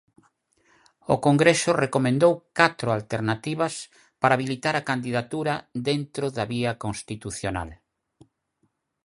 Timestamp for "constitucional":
6.83-7.69